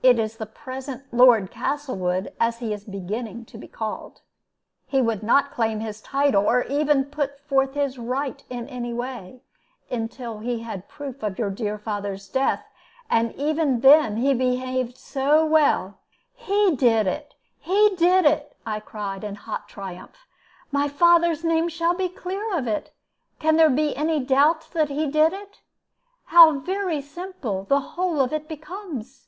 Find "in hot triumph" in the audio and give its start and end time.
19.24-20.28